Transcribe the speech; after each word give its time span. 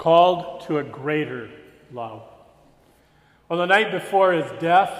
called 0.00 0.62
to 0.62 0.78
a 0.78 0.82
greater 0.82 1.50
love. 1.92 2.22
On 3.50 3.58
the 3.58 3.66
night 3.66 3.90
before 3.92 4.32
his 4.32 4.50
death, 4.58 4.90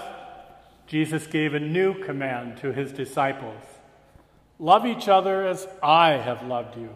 Jesus 0.86 1.26
gave 1.26 1.54
a 1.54 1.58
new 1.58 1.94
command 2.04 2.58
to 2.58 2.72
his 2.72 2.92
disciples 2.92 3.62
Love 4.58 4.84
each 4.84 5.08
other 5.08 5.46
as 5.46 5.66
I 5.82 6.10
have 6.10 6.42
loved 6.42 6.76
you. 6.76 6.90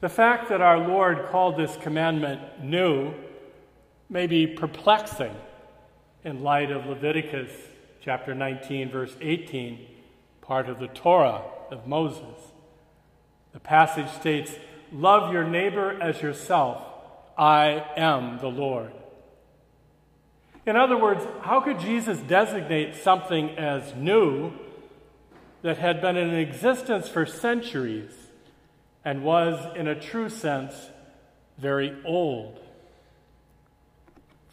The 0.00 0.08
fact 0.08 0.48
that 0.48 0.60
our 0.60 0.78
Lord 0.78 1.26
called 1.28 1.56
this 1.56 1.76
commandment 1.78 2.62
new 2.62 3.14
may 4.08 4.28
be 4.28 4.46
perplexing 4.46 5.34
in 6.22 6.44
light 6.44 6.70
of 6.70 6.86
Leviticus 6.86 7.50
chapter 8.00 8.32
19, 8.32 8.90
verse 8.90 9.16
18, 9.20 9.86
part 10.40 10.68
of 10.68 10.78
the 10.78 10.86
Torah 10.86 11.42
of 11.72 11.88
Moses. 11.88 12.52
The 13.52 13.58
passage 13.58 14.10
states, 14.10 14.52
Love 14.94 15.32
your 15.32 15.42
neighbor 15.42 16.00
as 16.00 16.22
yourself. 16.22 16.80
I 17.36 17.84
am 17.96 18.38
the 18.38 18.46
Lord. 18.46 18.92
In 20.64 20.76
other 20.76 20.96
words, 20.96 21.26
how 21.42 21.60
could 21.60 21.80
Jesus 21.80 22.20
designate 22.20 22.94
something 22.94 23.50
as 23.58 23.92
new 23.96 24.52
that 25.62 25.78
had 25.78 26.00
been 26.00 26.16
in 26.16 26.32
existence 26.32 27.08
for 27.08 27.26
centuries 27.26 28.12
and 29.04 29.24
was, 29.24 29.66
in 29.76 29.88
a 29.88 30.00
true 30.00 30.28
sense, 30.28 30.74
very 31.58 31.92
old? 32.04 32.60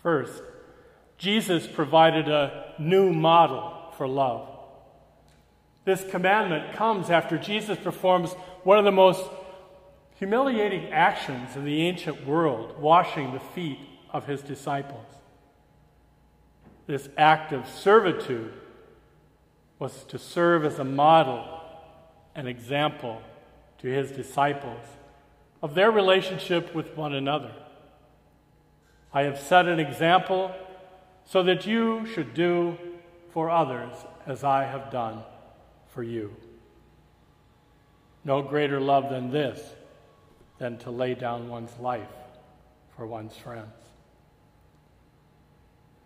First, 0.02 0.42
Jesus 1.20 1.68
provided 1.68 2.28
a 2.28 2.74
new 2.80 3.14
model 3.14 3.94
for 3.96 4.08
love. 4.08 4.50
This 5.86 6.04
commandment 6.10 6.74
comes 6.74 7.12
after 7.12 7.38
Jesus 7.38 7.78
performs 7.78 8.34
one 8.64 8.80
of 8.80 8.86
the 8.86 8.92
most 8.92 9.24
humiliating 10.22 10.86
actions 10.94 11.56
in 11.56 11.66
the 11.66 11.82
ancient 11.82 12.28
world, 12.28 12.80
washing 12.80 13.34
the 13.34 13.40
feet 13.40 13.80
of 14.12 14.28
his 14.28 14.44
disciples. 14.44 15.08
This 16.86 17.10
act 17.18 17.52
of 17.52 17.68
servitude 17.68 18.54
was 19.80 20.04
to 20.04 20.20
serve 20.20 20.64
as 20.64 20.78
a 20.78 20.84
model, 20.84 21.44
an 22.36 22.46
example 22.46 23.20
to 23.80 23.88
his 23.88 24.12
disciples 24.12 24.86
of 25.64 25.74
their 25.74 25.90
relationship 25.90 26.76
with 26.76 26.96
one 26.96 27.16
another. 27.16 27.54
I 29.12 29.24
have 29.24 29.40
set 29.40 29.68
an 29.68 29.80
example 29.80 30.54
so 31.26 31.42
that 31.42 31.66
you 31.66 32.06
should 32.06 32.36
do 32.36 32.78
for 33.34 33.50
others 33.50 33.92
as 34.28 34.44
I 34.44 34.66
have 34.66 34.92
done 34.92 35.24
for 35.88 36.04
you. 36.04 36.36
No 38.24 38.44
greater 38.44 38.80
love 38.80 39.10
than 39.10 39.32
this, 39.32 39.60
than 40.62 40.78
to 40.78 40.92
lay 40.92 41.16
down 41.16 41.50
one's 41.50 41.76
life 41.80 42.08
for 42.96 43.08
one's 43.08 43.36
friends. 43.36 43.74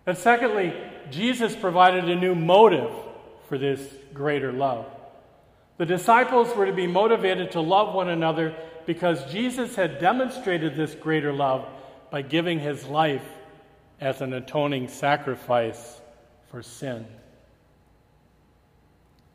And 0.06 0.17
secondly, 0.17 0.73
Jesus 1.12 1.53
provided 1.53 2.09
a 2.09 2.16
new 2.16 2.36
motive 2.36 2.89
for 3.50 3.58
this 3.58 3.81
greater 4.14 4.53
love. 4.53 4.86
The 5.78 5.86
disciples 5.86 6.56
were 6.56 6.67
to 6.67 6.72
be 6.72 6.88
motivated 6.88 7.52
to 7.52 7.59
love 7.59 7.94
one 7.94 8.08
another 8.08 8.56
because 8.86 9.30
Jesus 9.30 9.75
had 9.75 10.00
demonstrated 10.00 10.78
this 10.78 10.95
greater 10.95 11.34
love 11.34 11.67
by 12.09 12.22
giving 12.22 12.59
his 12.59 12.86
life 12.86 13.28
as 14.00 14.22
an 14.22 14.31
atoning 14.31 14.88
sacrifice 14.88 16.00
for 16.50 16.64
sin. 16.64 17.06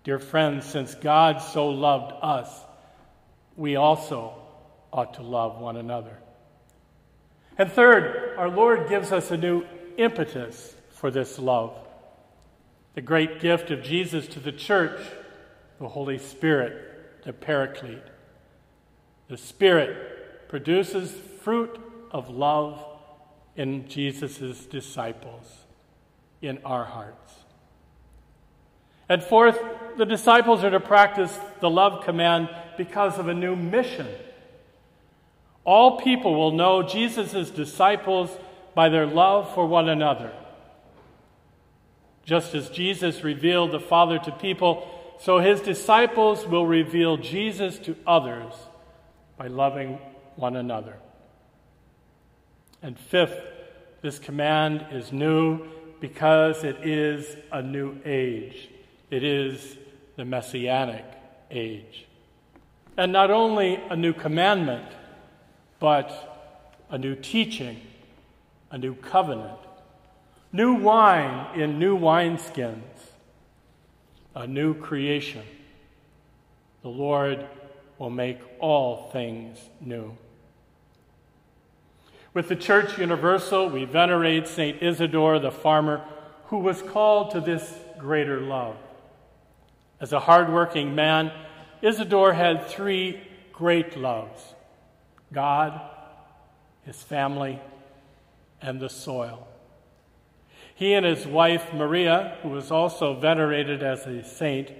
Dear 0.05 0.19
friends, 0.19 0.65
since 0.65 0.95
God 0.95 1.43
so 1.43 1.69
loved 1.69 2.15
us, 2.23 2.49
we 3.55 3.77
also 3.77 4.40
ought 4.93 5.15
to 5.15 5.23
love 5.23 5.61
one 5.61 5.77
another. 5.77 6.19
And 7.59 7.71
third, 7.71 8.37
our 8.39 8.49
Lord 8.49 8.89
gives 8.89 9.13
us 9.13 9.31
a 9.31 9.37
new 9.37 9.65
impetus 9.97 10.75
for 10.91 11.11
this 11.11 11.39
love. 11.39 11.77
The 12.95 13.01
great 13.01 13.41
gift 13.41 13.71
of 13.71 13.83
Jesus 13.83 14.27
to 14.29 14.41
the 14.41 14.53
church, 14.53 15.01
the 15.79 15.89
Holy 15.89 16.19
Spirit, 16.19 17.23
the 17.25 17.33
Paraclete. 17.33 17.99
The 19.29 19.37
Spirit 19.37 20.49
produces 20.49 21.13
fruit 21.43 21.79
of 22.11 22.31
love 22.31 22.85
in 23.57 23.89
Jesus' 23.89 24.67
disciples, 24.67 25.67
in 26.43 26.59
our 26.65 26.85
hearts. 26.85 27.35
And 29.09 29.23
fourth, 29.23 29.59
the 29.97 30.07
disciples 30.07 30.65
are 30.65 30.71
to 30.71 30.81
practice 30.81 31.37
the 31.61 31.69
love 31.69 32.05
command 32.05 32.49
because 32.77 33.19
of 33.19 33.29
a 33.29 33.35
new 33.35 33.55
mission. 33.55 34.07
All 35.71 36.01
people 36.01 36.35
will 36.35 36.51
know 36.51 36.83
Jesus' 36.83 37.49
disciples 37.49 38.37
by 38.75 38.89
their 38.89 39.07
love 39.07 39.55
for 39.55 39.65
one 39.65 39.89
another. 39.89 40.33
Just 42.25 42.57
as 42.57 42.71
Jesus 42.71 43.23
revealed 43.23 43.71
the 43.71 43.79
Father 43.79 44.19
to 44.19 44.33
people, 44.33 44.89
so 45.21 45.39
his 45.39 45.61
disciples 45.61 46.45
will 46.45 46.67
reveal 46.67 47.19
Jesus 47.19 47.79
to 47.87 47.95
others 48.05 48.53
by 49.37 49.47
loving 49.47 50.01
one 50.35 50.57
another. 50.57 50.97
And 52.83 52.99
fifth, 52.99 53.41
this 54.03 54.19
command 54.19 54.87
is 54.91 55.13
new 55.13 55.69
because 56.01 56.65
it 56.65 56.85
is 56.85 57.37
a 57.53 57.63
new 57.63 57.97
age. 58.05 58.69
It 59.09 59.23
is 59.23 59.79
the 60.17 60.25
messianic 60.25 61.05
age. 61.49 62.07
And 62.97 63.13
not 63.13 63.31
only 63.31 63.77
a 63.89 63.95
new 63.95 64.13
commandment, 64.15 64.97
but 65.81 66.83
a 66.91 66.99
new 66.99 67.17
teaching, 67.17 67.81
a 68.71 68.79
new 68.79 68.95
covenant, 68.95 69.59
new 70.53 70.75
wine 70.75 71.59
in 71.59 71.79
new 71.79 71.99
wineskins, 71.99 72.83
a 74.37 74.47
new 74.47 74.75
creation. 74.75 75.43
The 76.83 76.89
Lord 76.89 77.47
will 77.99 78.11
make 78.11 78.39
all 78.61 79.11
things 79.11 79.59
new. 79.81 80.17
With 82.33 82.49
the 82.49 82.57
Church 82.57 82.97
Universal, 82.99 83.71
we 83.71 83.85
venerate 83.85 84.47
St. 84.47 84.81
Isidore 84.81 85.41
the 85.41 85.51
farmer 85.51 86.05
who 86.47 86.59
was 86.59 86.83
called 86.83 87.33
to 87.33 87.41
this 87.41 87.75
greater 87.99 88.41
love. 88.41 88.77
As 90.01 90.13
a 90.13 90.21
hardworking 90.21 90.95
man, 90.95 91.33
Isidore 91.83 92.33
had 92.33 92.67
three 92.67 93.21
great 93.53 93.97
loves 93.97 94.55
God, 95.33 95.81
his 96.85 97.03
family, 97.03 97.61
and 98.61 98.81
the 98.81 98.89
soil. 98.89 99.47
He 100.75 100.95
and 100.95 101.05
his 101.05 101.27
wife, 101.27 101.73
Maria, 101.75 102.39
who 102.43 102.49
was 102.49 102.71
also 102.71 103.15
venerated 103.15 103.83
as 103.83 104.07
a 104.07 104.25
saint, 104.25 104.71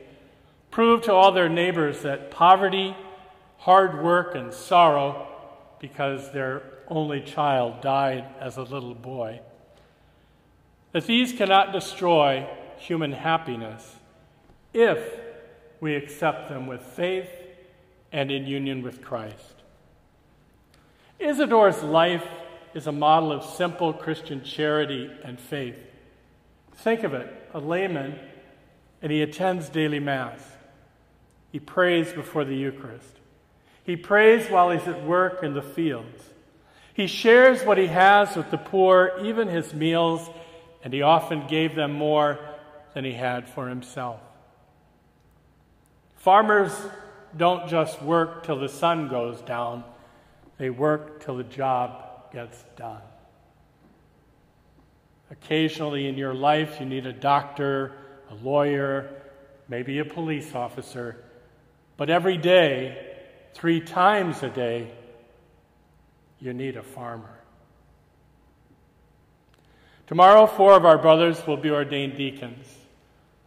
proved 0.71 1.05
to 1.05 1.13
all 1.13 1.33
their 1.33 1.49
neighbors 1.49 2.03
that 2.03 2.31
poverty, 2.31 2.97
hard 3.59 4.03
work, 4.03 4.35
and 4.35 4.53
sorrow, 4.53 5.29
because 5.79 6.33
their 6.33 6.63
only 6.89 7.21
child 7.21 7.81
died 7.81 8.25
as 8.41 8.57
a 8.57 8.63
little 8.63 8.95
boy, 8.95 9.41
that 10.93 11.07
these 11.07 11.33
cannot 11.33 11.73
destroy 11.73 12.47
human 12.79 13.13
happiness 13.13 13.97
if 14.73 14.99
we 15.81 15.95
accept 15.95 16.49
them 16.49 16.67
with 16.67 16.83
faith 16.83 17.31
and 18.13 18.31
in 18.31 18.47
union 18.47 18.83
with 18.83 19.03
Christ. 19.03 19.60
Isidore's 21.21 21.83
life 21.83 22.27
is 22.75 22.87
a 22.87 22.93
model 22.93 23.31
of 23.31 23.45
simple 23.45 23.93
Christian 23.93 24.43
charity 24.43 25.11
and 25.23 25.39
faith. 25.39 25.77
Think 26.77 27.03
of 27.03 27.13
it 27.15 27.37
a 27.53 27.59
layman, 27.59 28.19
and 29.03 29.13
he 29.13 29.23
attends 29.23 29.69
daily 29.69 29.99
Mass. 29.99 30.41
He 31.53 31.59
prays 31.59 32.13
before 32.13 32.45
the 32.45 32.57
Eucharist. 32.57 33.19
He 33.85 33.97
prays 33.97 34.49
while 34.49 34.71
he's 34.71 34.87
at 34.87 35.05
work 35.05 35.43
in 35.43 35.53
the 35.53 35.63
fields. 35.63 36.31
He 36.95 37.07
shares 37.07 37.65
what 37.65 37.77
he 37.77 37.89
has 37.89 38.37
with 38.37 38.51
the 38.51 38.59
poor, 38.59 39.13
even 39.23 39.49
his 39.49 39.75
meals, 39.75 40.31
and 40.85 40.93
he 40.93 41.03
often 41.03 41.47
gave 41.47 41.75
them 41.75 41.93
more 41.93 42.39
than 42.95 43.05
he 43.05 43.13
had 43.13 43.49
for 43.49 43.69
himself. 43.69 44.21
Farmers 46.17 46.73
don't 47.37 47.69
just 47.69 48.01
work 48.03 48.45
till 48.45 48.59
the 48.59 48.69
sun 48.69 49.09
goes 49.09 49.41
down, 49.43 49.85
they 50.61 50.69
work 50.69 51.25
till 51.25 51.39
the 51.39 51.45
job 51.45 52.31
gets 52.35 52.63
done. 52.77 53.01
Occasionally 55.31 56.07
in 56.07 56.19
your 56.19 56.35
life, 56.35 56.77
you 56.81 56.85
need 56.85 57.07
a 57.07 57.15
doctor, 57.15 57.93
a 58.31 58.35
lawyer, 58.45 59.09
maybe 59.69 60.01
a 60.01 60.05
police 60.05 60.55
officer, 60.55 61.25
but 61.97 62.11
every 62.11 62.37
day, 62.37 63.17
three 63.55 63.81
times 63.81 64.43
a 64.43 64.51
day, 64.51 64.93
you 66.41 66.53
need 66.53 66.77
a 66.77 66.83
farmer. 66.83 67.39
Tomorrow, 70.09 70.47
four 70.47 70.75
of 70.75 70.85
our 70.85 70.99
brothers 70.99 71.47
will 71.47 71.57
be 71.57 71.71
ordained 71.71 72.19
deacons. 72.19 72.67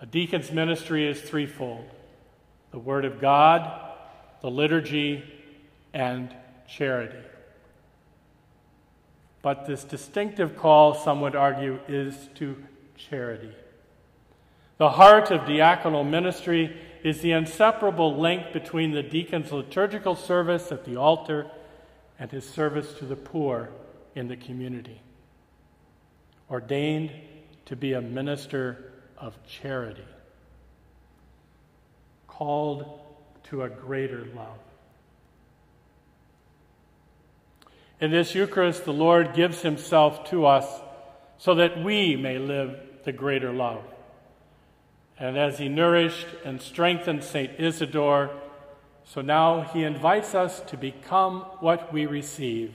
A 0.01 0.07
deacon's 0.07 0.51
ministry 0.51 1.07
is 1.07 1.21
threefold 1.21 1.85
the 2.71 2.79
Word 2.79 3.05
of 3.05 3.21
God, 3.21 3.71
the 4.41 4.49
liturgy, 4.49 5.23
and 5.93 6.35
charity. 6.67 7.19
But 9.41 9.65
this 9.65 9.83
distinctive 9.83 10.57
call, 10.57 10.93
some 10.93 11.21
would 11.21 11.35
argue, 11.35 11.79
is 11.87 12.29
to 12.35 12.55
charity. 12.95 13.51
The 14.77 14.91
heart 14.91 15.31
of 15.31 15.41
diaconal 15.41 16.09
ministry 16.09 16.75
is 17.03 17.21
the 17.21 17.33
inseparable 17.33 18.17
link 18.17 18.53
between 18.53 18.91
the 18.91 19.03
deacon's 19.03 19.51
liturgical 19.51 20.15
service 20.15 20.71
at 20.71 20.85
the 20.85 20.95
altar 20.95 21.47
and 22.17 22.31
his 22.31 22.47
service 22.47 22.93
to 22.93 23.05
the 23.05 23.15
poor 23.15 23.69
in 24.15 24.27
the 24.27 24.37
community. 24.37 25.01
Ordained 26.49 27.11
to 27.65 27.75
be 27.75 27.93
a 27.93 28.01
minister 28.01 28.93
of 29.17 29.37
charity, 29.45 30.05
called 32.27 33.01
to 33.43 33.63
a 33.63 33.69
greater 33.69 34.25
love. 34.35 34.59
In 38.03 38.11
this 38.11 38.35
Eucharist, 38.35 38.83
the 38.83 38.91
Lord 38.91 39.33
gives 39.33 39.61
himself 39.61 40.29
to 40.29 40.45
us 40.45 40.81
so 41.37 41.55
that 41.55 41.81
we 41.81 42.17
may 42.17 42.37
live 42.37 42.77
the 43.05 43.13
greater 43.13 43.53
love. 43.53 43.81
And 45.17 45.37
as 45.37 45.57
he 45.57 45.69
nourished 45.69 46.27
and 46.43 46.61
strengthened 46.61 47.23
St. 47.23 47.57
Isidore, 47.57 48.29
so 49.05 49.21
now 49.21 49.61
he 49.61 49.85
invites 49.85 50.35
us 50.35 50.59
to 50.67 50.75
become 50.75 51.43
what 51.61 51.93
we 51.93 52.05
receive 52.05 52.73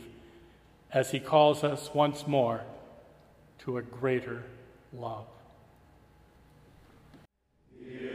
as 0.95 1.11
he 1.11 1.21
calls 1.21 1.63
us 1.63 1.91
once 1.93 2.27
more 2.27 2.63
to 3.59 3.77
a 3.77 3.83
greater 3.83 4.45
love. 4.95 5.27
Yeah. 7.87 8.08